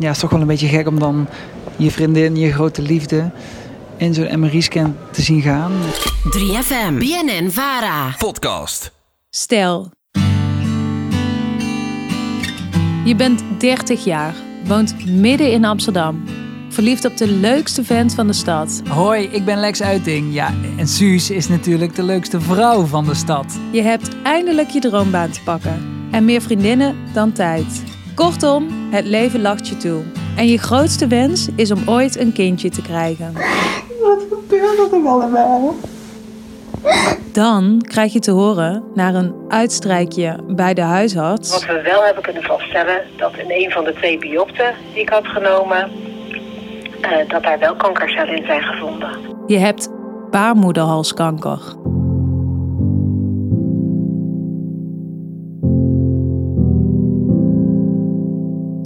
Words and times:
Ja, 0.00 0.06
het 0.06 0.14
is 0.14 0.22
toch 0.22 0.30
wel 0.30 0.40
een 0.40 0.46
beetje 0.46 0.68
gek 0.68 0.88
om 0.88 0.98
dan 0.98 1.28
je 1.76 1.90
vriendin, 1.90 2.36
je 2.36 2.52
grote 2.52 2.82
liefde 2.82 3.30
in 3.96 4.14
zo'n 4.14 4.40
MRI-scan 4.40 4.96
te 5.12 5.22
zien 5.22 5.42
gaan. 5.42 5.72
3FM, 6.36 6.98
BNN 6.98 7.50
Vara. 7.50 8.14
Podcast. 8.18 8.92
Stel. 9.30 9.90
Je 13.04 13.14
bent 13.16 13.42
30 13.58 14.04
jaar, 14.04 14.34
woont 14.64 15.06
midden 15.06 15.52
in 15.52 15.64
Amsterdam. 15.64 16.24
Verliefd 16.68 17.04
op 17.04 17.16
de 17.16 17.28
leukste 17.28 17.84
vent 17.84 18.14
van 18.14 18.26
de 18.26 18.32
stad. 18.32 18.82
Hoi, 18.88 19.24
ik 19.26 19.44
ben 19.44 19.58
Lex 19.58 19.82
Uiting. 19.82 20.34
Ja, 20.34 20.54
en 20.76 20.88
Suus 20.88 21.30
is 21.30 21.48
natuurlijk 21.48 21.94
de 21.94 22.02
leukste 22.02 22.40
vrouw 22.40 22.84
van 22.84 23.04
de 23.04 23.14
stad. 23.14 23.58
Je 23.72 23.82
hebt 23.82 24.22
eindelijk 24.22 24.68
je 24.68 24.80
droombaan 24.80 25.30
te 25.30 25.42
pakken. 25.42 26.08
En 26.10 26.24
meer 26.24 26.40
vriendinnen 26.42 26.96
dan 27.12 27.32
tijd. 27.32 27.82
Kortom, 28.14 28.77
het 28.90 29.04
leven 29.04 29.40
lacht 29.40 29.68
je 29.68 29.76
toe. 29.76 30.02
En 30.36 30.46
je 30.46 30.58
grootste 30.58 31.06
wens 31.06 31.48
is 31.56 31.70
om 31.70 31.82
ooit 31.86 32.18
een 32.18 32.32
kindje 32.32 32.70
te 32.70 32.82
krijgen. 32.82 33.32
Wat 34.00 34.26
gebeurt 34.30 34.92
er 34.92 35.08
allemaal? 35.08 35.74
Dan 37.32 37.82
krijg 37.88 38.12
je 38.12 38.18
te 38.18 38.30
horen 38.30 38.82
naar 38.94 39.14
een 39.14 39.34
uitstrijkje 39.48 40.36
bij 40.46 40.74
de 40.74 40.80
huisarts. 40.80 41.50
Wat 41.50 41.66
we 41.66 41.82
wel 41.82 42.04
hebben 42.04 42.22
kunnen 42.22 42.42
vaststellen, 42.42 43.02
dat 43.16 43.36
in 43.36 43.50
een 43.50 43.70
van 43.70 43.84
de 43.84 43.92
twee 43.92 44.18
biopten 44.18 44.74
die 44.92 45.02
ik 45.02 45.08
had 45.08 45.26
genomen, 45.26 45.90
eh, 47.00 47.28
dat 47.28 47.42
daar 47.42 47.58
wel 47.58 47.76
kankercellen 47.76 48.36
in 48.36 48.44
zijn 48.44 48.62
gevonden. 48.62 49.10
Je 49.46 49.58
hebt 49.58 49.88
baarmoederhalskanker. 50.30 51.60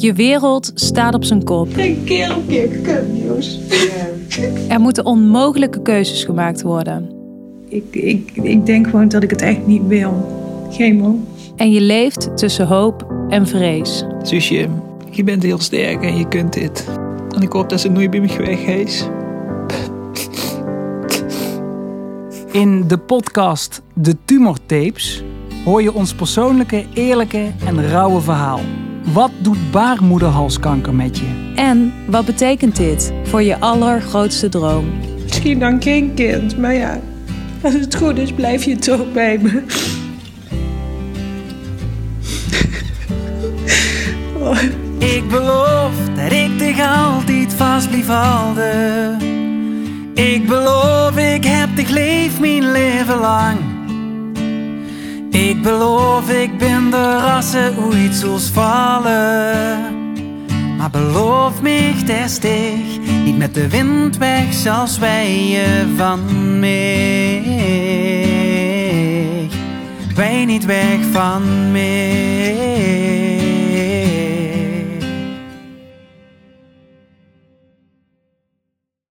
Je 0.02 0.12
wereld 0.12 0.72
staat 0.74 1.14
op 1.14 1.24
zijn 1.24 1.44
kop. 1.44 1.72
Geen 1.72 2.04
keer 2.04 2.36
op 2.36 2.48
keer 2.48 2.68
kutnieuws. 2.68 3.60
Er 4.68 4.80
moeten 4.80 5.04
onmogelijke 5.06 5.82
keuzes 5.82 6.24
gemaakt 6.24 6.62
worden. 6.62 7.10
Ik, 7.68 7.84
ik, 7.90 8.30
ik 8.34 8.66
denk 8.66 8.86
gewoon 8.88 9.08
dat 9.08 9.22
ik 9.22 9.30
het 9.30 9.42
echt 9.42 9.66
niet 9.66 9.86
wil. 9.86 10.26
Chemo. 10.70 11.18
En 11.56 11.70
je 11.70 11.80
leeft 11.80 12.36
tussen 12.36 12.66
hoop 12.66 13.06
en 13.28 13.46
vrees. 13.46 14.04
Suusje, 14.22 14.68
je 15.10 15.24
bent 15.24 15.42
heel 15.42 15.58
sterk 15.58 16.02
en 16.02 16.16
je 16.16 16.28
kunt 16.28 16.52
dit. 16.52 16.88
En 17.36 17.42
ik 17.42 17.52
hoop 17.52 17.68
dat 17.68 17.80
ze 17.80 17.88
nooit 17.88 18.10
bij 18.10 18.20
me 18.20 18.36
weg 18.36 18.66
is. 18.66 19.08
In 22.52 22.88
de 22.88 22.98
podcast 22.98 23.82
De 23.94 24.16
Tumortapes 24.24 25.24
hoor 25.64 25.82
je 25.82 25.94
ons 25.94 26.14
persoonlijke, 26.14 26.84
eerlijke 26.94 27.52
en 27.66 27.88
rauwe 27.88 28.20
verhaal. 28.20 28.60
Wat 29.04 29.30
doet 29.40 29.70
baarmoederhalskanker 29.70 30.94
met 30.94 31.18
je? 31.18 31.52
En 31.56 31.92
wat 32.06 32.24
betekent 32.24 32.76
dit 32.76 33.12
voor 33.24 33.42
je 33.42 33.60
allergrootste 33.60 34.48
droom? 34.48 34.84
Misschien 35.22 35.58
dan 35.58 35.82
geen 35.82 36.14
kind, 36.14 36.58
maar 36.58 36.74
ja. 36.74 37.00
Als 37.62 37.74
het 37.74 37.94
goed 37.94 38.18
is, 38.18 38.32
blijf 38.32 38.64
je 38.64 38.76
toch 38.76 39.12
bij 39.12 39.38
me. 39.38 39.62
Oh, 44.38 44.58
Ik 44.98 45.28
beloof 45.28 45.92
dat 46.14 46.32
ik 46.32 46.58
dich 46.58 46.80
altijd 46.80 47.52
vast 47.52 47.88
blijf 47.90 48.06
houden. 48.06 49.16
Ik 50.14 50.46
beloof, 50.46 51.16
ik 51.16 51.44
heb 51.44 51.76
dich 51.76 51.88
leef 51.88 52.40
mijn 52.40 52.72
leven 52.72 53.18
lang. 53.18 53.71
Ik 55.52 55.62
beloof, 55.62 56.30
ik 56.30 56.58
ben 56.58 56.90
de 56.90 57.18
rassen 57.18 57.76
ooit 57.78 58.14
zoals 58.14 58.50
vallen. 58.50 59.80
Maar 60.76 60.90
beloof 60.90 61.62
me 61.62 61.92
destig, 62.06 62.98
niet 63.24 63.38
met 63.38 63.54
de 63.54 63.68
wind 63.68 64.16
weg 64.16 64.52
zal 64.52 64.86
zwijgen 64.86 65.96
van 65.96 66.20
mij. 66.60 67.42
Wij 70.14 70.44
niet 70.44 70.64
weg 70.64 70.98
van 71.12 71.72
mij. 71.72 73.21